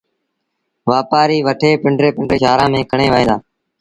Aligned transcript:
وآپآريٚ 0.89 1.45
وٺي 1.47 1.71
پنڊري 1.81 2.09
پنڊري 2.15 2.37
شآهرآݩ 2.43 2.71
ميݩ 2.73 2.89
کڻي 2.91 3.07
وهيݩ 3.13 3.27
دآ 3.29 3.35